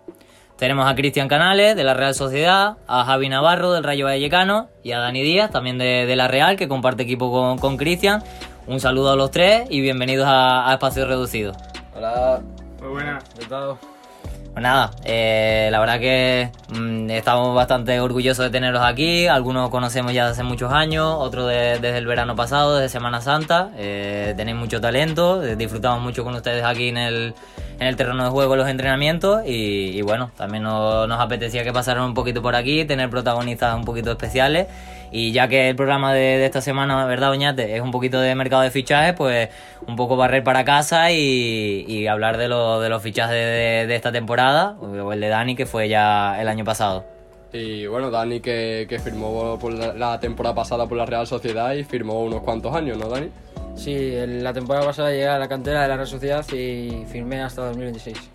[0.58, 4.92] Tenemos a Cristian Canales, de la Real Sociedad, a Javi Navarro, del Rayo Vallecano, y
[4.92, 8.24] a Dani Díaz, también de, de la Real, que comparte equipo con, con Cristian.
[8.66, 11.54] Un saludo a los tres y bienvenidos a, a Espacio Reducido.
[11.96, 12.42] Hola.
[12.82, 13.78] Muy buenas, encantado.
[14.54, 19.28] Pues nada, eh, la verdad que mmm, estamos bastante orgullosos de tenerlos aquí.
[19.28, 23.70] Algunos conocemos ya hace muchos años, otros de, desde el verano pasado, desde Semana Santa.
[23.78, 27.36] Eh, tenéis mucho talento, disfrutamos mucho con ustedes aquí en el,
[27.80, 29.42] en el terreno de juego, los entrenamientos.
[29.46, 34.12] Y, bueno, también nos, apetecía que pasaran un poquito por aquí, tener protagonistas un poquito
[34.12, 34.68] especiales.
[35.12, 37.76] Y ya que el programa de, esta semana, ¿verdad, Oñate?
[37.76, 39.50] Es un poquito de mercado de fichajes, pues
[39.88, 44.12] un poco barrer para casa y, hablar de, lo, de los fichajes de, de esta
[44.12, 47.18] temporada, o el de Dani, que fue ya el año pasado.
[47.54, 51.74] Y bueno, Dani que, que firmó por la, la, temporada pasada por la Real Sociedad
[51.74, 53.30] y firmó unos cuantos años, ¿no, Dani?
[53.78, 57.66] Sí, la temporada pasada llegué a la cantera de la Real Sociedad y firmé hasta
[57.68, 58.32] 2026.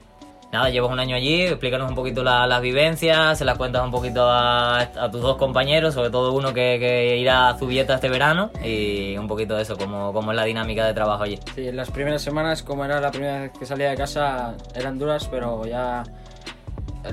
[0.52, 3.90] Nada, llevas un año allí, explícanos un poquito la, las vivencias, se las cuentas un
[3.90, 8.10] poquito a, a, tus dos compañeros, sobre todo uno que, que, irá a Zubieta este
[8.10, 11.38] verano y un poquito de eso, cómo, cómo es la dinámica de trabajo allí.
[11.54, 14.98] Sí, en las primeras semanas, como era la primera vez que salía de casa, eran
[14.98, 16.02] duras, pero ya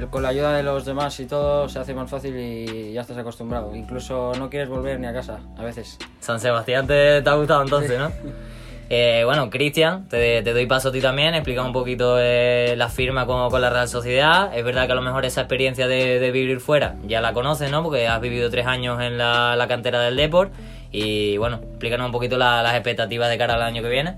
[0.09, 3.17] con la ayuda de los demás y todo se hace más fácil y ya estás
[3.17, 3.75] acostumbrado.
[3.75, 5.97] Incluso no quieres volver ni a casa, a veces.
[6.19, 7.97] San Sebastián te, te ha gustado entonces, sí.
[7.97, 8.11] ¿no?
[8.91, 12.89] Eh, bueno, Cristian, te, te, doy paso a ti también, explica un poquito eh, la
[12.89, 14.49] firma con, con, la Real Sociedad.
[14.57, 17.69] Es verdad que a lo mejor esa experiencia de, de vivir fuera ya la conoces,
[17.69, 17.83] ¿no?
[17.83, 20.51] Porque has vivido tres años en la, la cantera del Deport.
[20.91, 24.17] Y bueno, explícanos un poquito la, las expectativas de cara al año que viene.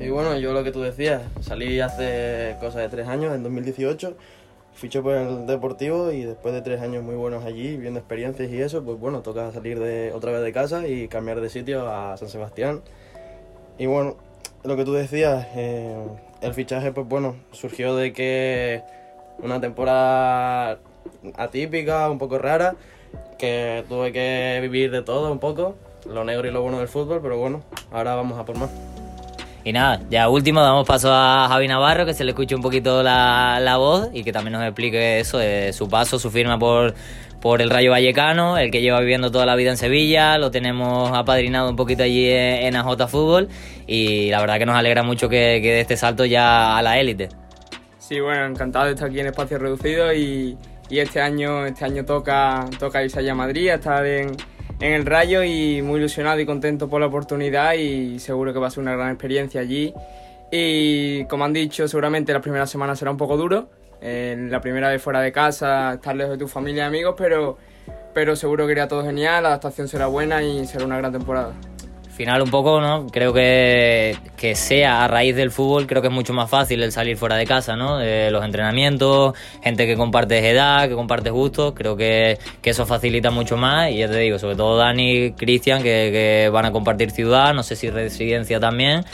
[0.00, 4.16] Y bueno, yo lo que tú decías, salí hace cosa de tres años, en 2018,
[4.74, 8.60] fiché por el Deportivo y después de tres años muy buenos allí, viendo experiencias y
[8.60, 12.16] eso, pues bueno, toca salir de otra vez de casa y cambiar de sitio a
[12.16, 12.82] San Sebastián.
[13.78, 14.16] Y bueno,
[14.64, 15.96] lo que tú decías, eh,
[16.42, 18.82] el fichaje, pues bueno, surgió de que
[19.42, 20.78] una temporada
[21.36, 22.76] atípica, un poco rara,
[23.38, 25.74] que tuve que vivir de todo un poco,
[26.06, 28.93] lo negro y lo bueno del fútbol, pero bueno, ahora vamos a por más.
[29.64, 33.02] Y nada, ya último damos paso a Javi Navarro, que se le escuche un poquito
[33.02, 36.94] la, la voz y que también nos explique eso, de su paso, su firma por,
[37.40, 41.10] por el Rayo Vallecano, el que lleva viviendo toda la vida en Sevilla, lo tenemos
[41.12, 43.48] apadrinado un poquito allí en AJ Fútbol
[43.86, 46.98] y la verdad que nos alegra mucho que, que de este salto ya a la
[47.00, 47.30] élite.
[47.98, 50.58] Sí, bueno, encantado de estar aquí en espacio reducido y,
[50.90, 54.36] y este año este año toca, toca irse allá a Madrid, a estar en,
[54.84, 58.66] en el Rayo y muy ilusionado y contento por la oportunidad y seguro que va
[58.66, 59.94] a ser una gran experiencia allí.
[60.52, 63.70] Y como han dicho, seguramente las primeras semanas será un poco duro,
[64.02, 67.56] la primera vez fuera de casa, estar lejos de tu familia y amigos, pero,
[68.12, 71.54] pero seguro que irá todo genial, la adaptación será buena y será una gran temporada.
[72.14, 73.06] Final un poco, ¿no?
[73.08, 76.92] Creo que, que sea a raíz del fútbol, creo que es mucho más fácil el
[76.92, 77.98] salir fuera de casa, ¿no?
[77.98, 83.30] De los entrenamientos, gente que comparte edad, que comparte gustos, creo que, que eso facilita
[83.30, 87.10] mucho más y ya te digo, sobre todo Dani, Cristian, que, que van a compartir
[87.10, 89.04] ciudad, no sé si residencia también,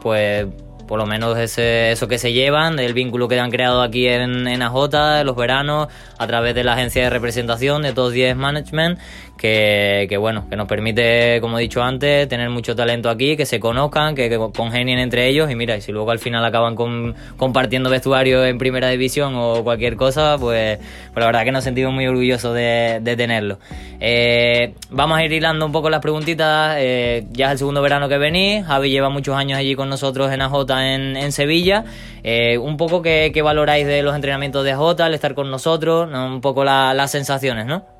[0.00, 0.46] pues
[0.86, 4.46] por lo menos ese, eso que se llevan, del vínculo que han creado aquí en,
[4.46, 5.88] en AJ, los veranos,
[6.18, 8.98] a través de la agencia de representación de todos 10 Management,
[9.36, 13.46] que, que, bueno, que nos permite, como he dicho antes, tener mucho talento aquí, que
[13.46, 16.74] se conozcan, que, que congenien entre ellos y mira, y si luego al final acaban
[16.74, 21.64] con, compartiendo vestuario en primera división o cualquier cosa, pues, pues la verdad que nos
[21.64, 23.58] sentimos muy orgullosos de, tenerlo.
[24.00, 28.08] Eh, vamos a ir hilando un poco las preguntitas, eh, ya es el segundo verano
[28.08, 31.84] que venís, Javi lleva muchos años allí con nosotros en AJ en, en Sevilla,
[32.22, 36.26] eh, un poco que, valoráis de los entrenamientos de AJ, al estar con nosotros, ¿no?
[36.26, 37.95] un poco la, las sensaciones, ¿no?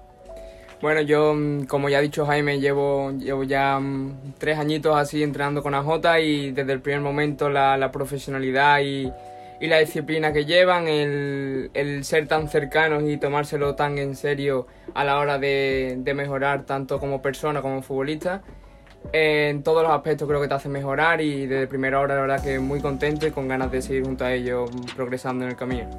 [0.87, 5.21] Bueno, yo, mm, como ya ha dicho Jaime, llevo, llevo ya mm, tres añitos así
[5.21, 9.13] entrenando con AJ y desde el primer momento la, la profesionalidad y,
[9.61, 14.69] y, la disciplina que llevan, el, el, ser tan cercanos y tomárselo tan en serio
[14.95, 18.43] a la hora de, de mejorar tanto como persona como futbolista.
[19.13, 22.45] En todos los aspectos creo que te hace mejorar y desde primera hora la verdad
[22.45, 25.91] que muy contento y con ganas de seguir junto a ellos progresando en el camino.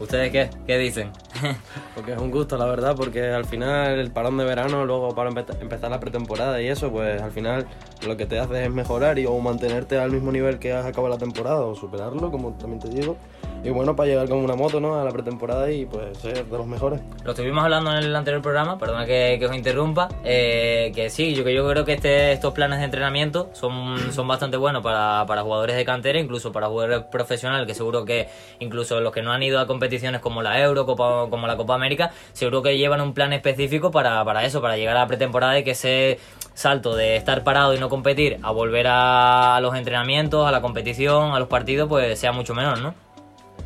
[0.00, 0.48] ¿Ustedes qué?
[0.66, 1.10] ¿Qué dicen?
[1.94, 5.28] porque es un gusto, la verdad, porque al final el parón de verano, luego para
[5.28, 7.66] empezar la pretemporada y eso, pues al final
[8.06, 11.12] lo que te hace es mejorar y o mantenerte al mismo nivel que has acabado
[11.12, 13.18] la temporada o superarlo, como también te digo.
[13.62, 14.98] Y bueno, para llegar como una moto, ¿no?
[14.98, 17.00] A la pretemporada y pues ser de los mejores.
[17.24, 21.34] Lo estuvimos hablando en el anterior programa, perdona que, que os interrumpa, eh, que sí,
[21.34, 25.26] yo, que yo creo que este, estos planes de entrenamiento son, son bastante buenos para,
[25.26, 28.28] para jugadores de cantera, incluso para jugadores profesionales, que seguro que
[28.60, 31.74] incluso los que no han ido a competiciones como la Euro, Copa, como la Copa
[31.74, 35.58] América, seguro que llevan un plan específico para, para eso, para llegar a la pretemporada
[35.58, 36.18] y que ese
[36.54, 41.32] salto de estar parado y no competir a volver a los entrenamientos, a la competición,
[41.32, 42.94] a los partidos, pues sea mucho menor, ¿no?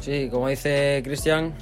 [0.01, 1.53] Sí, como dice Cristian,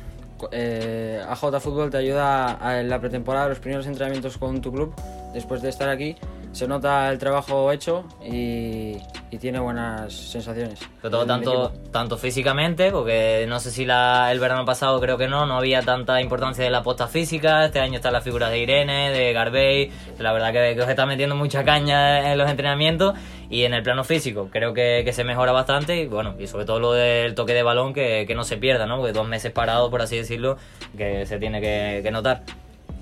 [0.50, 4.94] eh, AJ Fútbol te ayuda en la pretemporada, los primeros entrenamientos con tu club,
[5.32, 6.16] después de estar aquí,
[6.52, 8.96] se nota el trabajo hecho y,
[9.30, 10.78] y tiene buenas sensaciones.
[10.78, 15.28] Sobre todo tanto, tanto físicamente, porque no sé si la, el verano pasado creo que
[15.28, 18.58] no, no había tanta importancia de la posta física, este año están las figuras de
[18.58, 22.50] Irene, de Garbey, que la verdad que, que os está metiendo mucha caña en los
[22.50, 23.14] entrenamientos
[23.48, 26.64] y en el plano físico creo que, que, se mejora bastante y bueno, y sobre
[26.64, 28.98] todo lo del toque de balón que, que no se pierda, ¿no?
[28.98, 30.56] Porque dos meses parado, por así decirlo,
[30.96, 32.42] que se tiene que, que notar.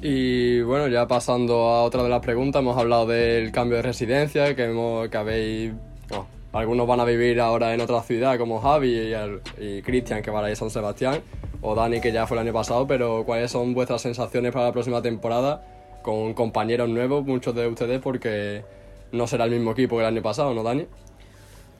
[0.03, 4.57] Y bueno, ya pasando a otra de las preguntas, hemos hablado del cambio de residencia,
[4.57, 5.73] que, hemos, que habéis...
[6.11, 9.15] Oh, algunos van a vivir ahora en otra ciudad, como Javi y,
[9.63, 11.21] y Cristian, que van a ir a San Sebastián,
[11.61, 14.73] o Dani, que ya fue el año pasado, pero ¿cuáles son vuestras sensaciones para la
[14.73, 15.63] próxima temporada
[16.03, 18.65] con compañeros nuevos, muchos de ustedes, porque
[19.13, 20.87] no será el mismo equipo que el año pasado, ¿no, Dani?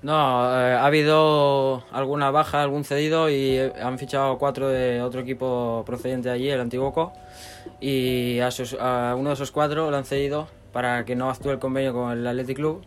[0.03, 0.13] No,
[0.59, 6.31] eh, ha habido alguna baja, algún cedido y han fichado cuatro de otro equipo procedente
[6.31, 7.13] de allí, el Antiguoco,
[7.81, 8.49] y a,
[8.81, 12.13] a, uno de esos cuatro lo han cedido para que no actúe el convenio con
[12.13, 12.83] el Athletic Club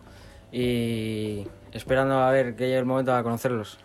[0.51, 3.77] y esperando a ver que llegue el momento de conocerlos.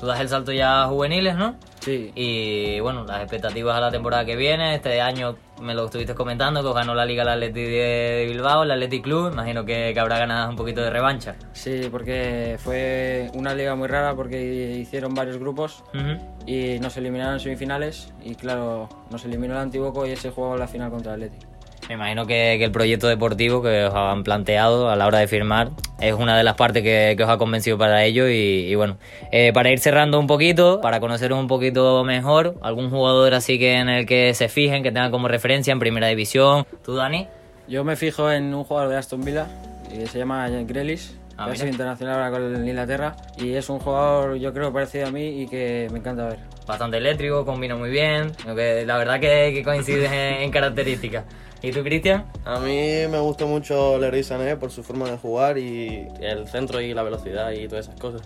[0.00, 1.54] Tú das el salto ya a juveniles, ¿no?
[1.80, 2.12] Sí.
[2.14, 6.62] Y bueno, las expectativas a la temporada que viene, este año me lo estuviste comentando,
[6.62, 10.00] que os ganó la Liga el Athletic de Bilbao, el Athletic Club, imagino que, que
[10.00, 11.36] habrá ganas un poquito de revancha.
[11.52, 16.18] Sí, porque fue una liga muy rara porque hicieron varios grupos uh -huh.
[16.46, 20.68] y nos eliminaron en semifinales y claro, nos eliminó el Antiguoco y ese jugó la
[20.68, 21.49] final contra el Athletic.
[21.90, 25.26] Me imagino que, que, el proyecto deportivo que os han planteado a la hora de
[25.26, 28.74] firmar es una de las partes que, que os ha convencido para ello y, y
[28.76, 28.96] bueno,
[29.32, 33.74] eh, para ir cerrando un poquito, para conocer un poquito mejor, algún jugador así que
[33.74, 36.64] en el que se fijen, que tenga como referencia en primera división.
[36.84, 37.26] ¿Tú, Dani?
[37.66, 39.48] Yo me fijo en un jugador de Aston Villa,
[39.88, 44.36] que se llama Grealish, ah, que es internacional ahora con Inglaterra y es un jugador
[44.36, 46.38] yo creo parecido a mí y que me encanta ver.
[46.68, 51.24] Bastante eléctrico, combina muy bien, la verdad que, que coincide en, en características.
[51.62, 52.24] ¿Y tú, Cristian?
[52.44, 56.80] A mí me gusta mucho Leroy Sané por su forma de jugar y el centro
[56.80, 58.22] y la velocidad y todas esas cosas.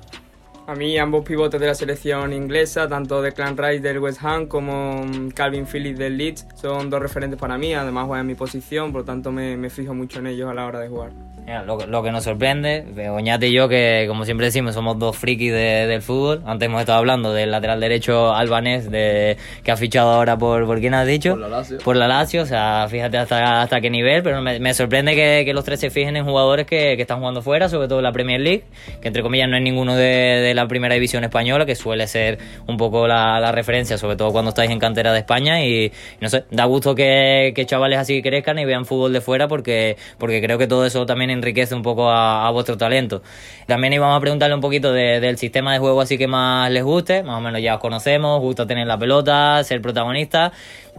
[0.67, 4.47] A mí ambos pivotes de la selección inglesa, tanto de Clan Rice del West Ham
[4.47, 8.91] como Calvin Phillips del Leeds, son dos referentes para mí, además juegan en mi posición,
[8.91, 11.11] por lo tanto me, me fijo mucho en ellos a la hora de jugar.
[11.47, 15.53] Lo, lo, que nos sorprende, Oñate y yo, que como siempre decimos, somos dos frikis
[15.53, 16.43] de, del fútbol.
[16.47, 20.81] Antes hemos estado hablando del lateral derecho albanés de, que ha fichado ahora por, ¿por
[20.81, 21.33] quién has dicho?
[21.33, 21.79] Por la Lazio.
[21.79, 25.43] Por la Lazio, o sea, fíjate hasta, hasta qué nivel, pero me, me sorprende que,
[25.45, 28.13] que, los tres se fijen en jugadores que, que, están jugando fuera, sobre todo la
[28.13, 28.65] Premier League,
[29.03, 32.39] que entre comillas no es ninguno de, de la primera división española, que suele ser
[32.67, 35.63] un poco la, la, referencia, sobre todo cuando estáis en cantera de España.
[35.63, 39.47] Y no sé, da gusto que, que chavales así crezcan y vean fútbol de fuera,
[39.47, 43.23] porque, porque creo que todo eso también enriquece un poco a, vuestro talento.
[43.67, 46.83] También íbamos a preguntarle un poquito de- del sistema de juego así que más les
[46.83, 50.53] guste, más o menos ya os conocemos, os gusta tener la pelota, ser protagonista.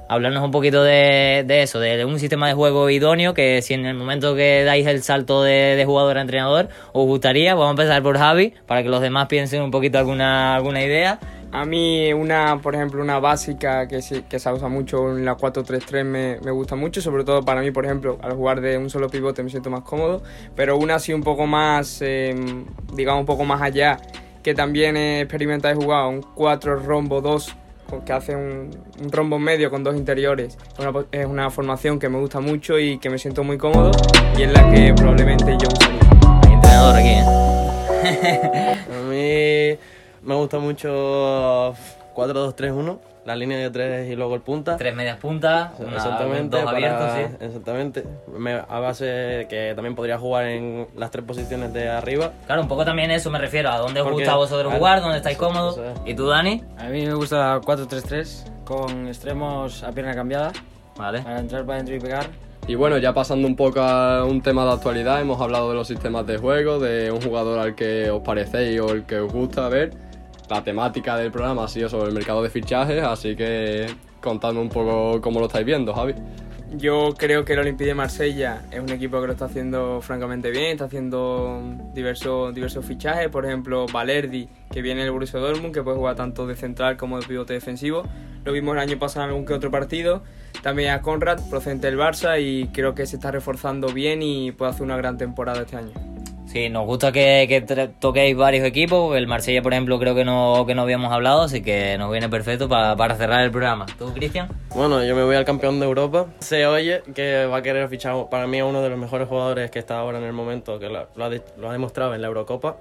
[0.08, 3.96] Hablarnos un poquito de, eso, de un sistema de juego idóneo que si en el
[3.96, 8.04] momento que dais el salto de, de jugador a entrenador os gustaría, vamos a empezar
[8.04, 11.20] por Javi para que los demás piensen un poquito alguna, alguna idea.
[11.58, 15.38] A mí una, por ejemplo, una básica que, sí- que se usa mucho en la
[15.38, 18.90] 4-3-3 me, me gusta mucho, sobre todo para mí, por ejemplo, al jugar de un
[18.90, 20.22] solo pivote me siento más cómodo,
[20.54, 22.36] pero una así un poco más, eh,
[22.94, 23.98] digamos, un poco más allá,
[24.44, 27.56] que también he experimentado y jugado, un 4 rombo 2
[27.90, 30.58] con- que hace un, un rombo medio con dos interiores.
[30.78, 33.92] Una es una formación que me gusta mucho y que me siento muy cómodo
[34.38, 36.00] y es la que probablemente yo usaría.
[36.48, 38.76] Hay entrenador aquí, ¿eh?
[38.92, 39.95] A mí
[40.26, 41.74] me gusta mucho
[42.16, 44.78] 4-2-3-1, la línea de tres y luego el punta.
[44.78, 47.46] Tres medias puntas, Exactamente, dos para- abiertos, sí.
[47.46, 48.04] exactamente.
[48.38, 52.32] Me- a base que también podría jugar en las tres posiciones de arriba.
[52.46, 54.78] Claro, un poco también eso me refiero, a dónde os Porque- gusta a vosotros claro,
[54.80, 55.78] jugar, dónde estáis cómodos.
[55.78, 56.00] eso es.
[56.06, 56.64] ¿Y tú, Dani?
[56.78, 60.52] A mí me gusta la 4-3-3 con extremos a pierna cambiada
[60.98, 61.22] Vale.
[61.22, 62.28] para entrar para adentro y pegar.
[62.68, 65.88] Y bueno, ya pasando un poco a un tema de actualidad, hemos hablado de los
[65.88, 69.68] sistemas de juego, de un jugador al que os parecéis o el que os gusta
[69.70, 69.92] ver.
[70.50, 73.88] La temática del programa ha sido sobre el mercado de fichajes, así que
[74.22, 76.14] contadme un poco cómo lo estáis viendo, Javi.
[76.78, 80.52] Yo creo que el Olympique de Marsella es un equipo que lo está haciendo francamente
[80.52, 81.62] bien, está haciendo
[81.94, 86.56] diversos, fichajes, por ejemplo Valerdi, que viene del Borussia Dortmund, que puede jugar tanto de
[86.56, 88.04] central como de pivote defensivo.
[88.44, 90.24] Lo vimos el año pasado en algún que otro partido.
[90.62, 94.72] También a Conrad, procedente del Barça, y creo que se está reforzando bien y puede
[94.72, 95.94] hacer una gran temporada este año.
[96.56, 97.66] Sí, nos gusta que,
[98.00, 101.62] toquéis varios equipos, el Marsella, por ejemplo, creo que no, que no habíamos hablado, así
[101.62, 103.86] que nos viene perfecto pa- para cerrar el programa.
[104.00, 104.48] ¿Tú, Cristian?
[104.74, 106.28] Bueno, yo me voy al campeón de Europa.
[106.40, 109.70] Se oye que va a querer fichar para mí a uno de los mejores jugadores
[109.70, 112.78] que está ahora en el momento, que lo ha demostrado en la Eurocopa,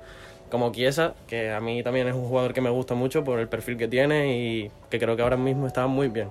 [0.53, 3.49] como Chiesa, que a mí también es un jugador que me gusta mucho por el
[3.49, 6.29] perfil que tiene y que creo que ahora mismo está muy bien.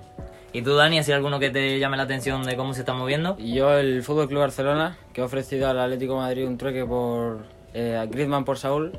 [0.54, 3.36] ¿Y tú, Dani, hay alguno que te llame la atención de cómo se está moviendo?
[3.38, 7.38] Yo el Fútbol Club Barcelona, que ha ofrecido al Atlético Madrid un trueque por
[7.74, 8.92] eh, a Griezmann por Saúl,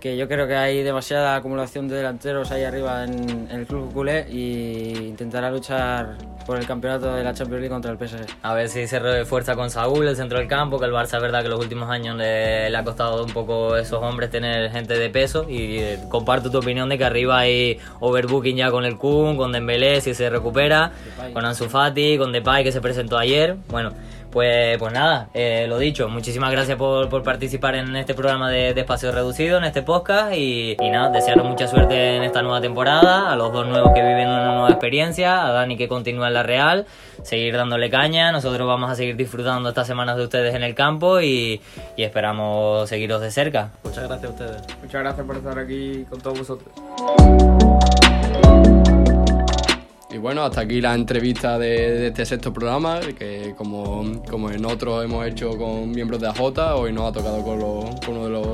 [0.00, 3.92] que yo creo que hay demasiada acumulación de delanteros ahí arriba en, en el club
[3.92, 8.26] culé y intentará luchar por el campeonato de la Champions League contra el PSG.
[8.42, 11.22] A ver si se refuerza con Saúl, el centro del campo, que el Barça es
[11.22, 14.70] verdad que los últimos años le, le ha costado un poco a esos hombres tener
[14.70, 18.84] gente de peso y eh, comparto tu opinión de que arriba hay overbooking ya con
[18.84, 21.32] el Kun, con Dembélé si se recupera, Depay.
[21.32, 23.56] con Ansu Fati, con Depay que se presentó ayer.
[23.68, 23.92] Bueno,
[24.32, 28.74] pues, pues nada, eh, lo dicho, muchísimas gracias por, por participar en este programa de,
[28.74, 32.60] de Espacio Reducido, en este podcast y, y nada, desearos mucha suerte en esta nueva
[32.60, 36.34] temporada, a los dos nuevos que viven una nueva experiencia, a Dani que continúa en
[36.34, 36.86] la Real,
[37.22, 41.20] seguir dándole caña, nosotros vamos a seguir disfrutando estas semanas de ustedes en el campo
[41.20, 41.60] y,
[41.96, 43.70] y esperamos seguiros de cerca.
[43.84, 44.62] Muchas gracias a ustedes.
[44.82, 48.01] Muchas gracias por estar aquí con todos vosotros.
[50.12, 55.02] Y bueno, hasta aquí la entrevista de, este sexto programa, que como, como en otros
[55.04, 56.40] hemos hecho con miembros de AJ,
[56.76, 58.46] hoy nos ha tocado con, los- con uno de los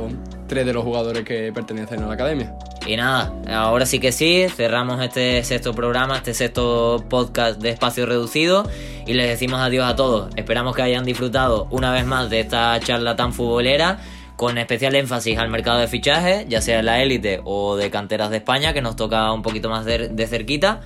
[0.47, 2.55] tres de los jugadores que pertenecen a la academia.
[2.87, 8.07] Y nada, ahora sí que sí, cerramos este sexto programa, este sexto podcast de espacio
[8.07, 8.65] reducido
[9.05, 10.31] y les decimos adiós a todos.
[10.37, 13.99] Esperamos que hayan disfrutado una vez más de esta charla tan futbolera
[14.39, 18.31] con especial énfasis al mercado de fichajes, ya sea en la élite o de canteras
[18.31, 20.83] de España, que nos toca un poquito más de, de cerquita.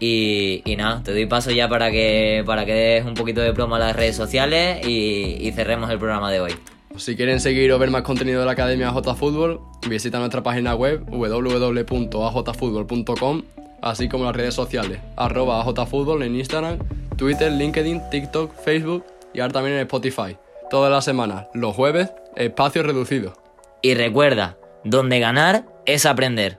[0.00, 3.76] Y, nada, te doy paso ya para que, para que des un poquito de promo
[3.76, 6.50] a las redes sociales y, cerremos el programa de hoy.
[6.96, 10.74] Si quieren seguir o ver más contenido de la Academia AJ Fútbol, visita nuestra página
[10.74, 13.42] web www.ajfutbol.com,
[13.82, 16.80] así como las redes sociales, arroba AJFútbol en Instagram,
[17.16, 20.36] Twitter, LinkedIn, TikTok, Facebook y ahora también en Spotify.
[20.70, 23.34] Todas las semanas, los jueves, espacio reducido.
[23.82, 26.58] Y recuerda, donde ganar es aprender.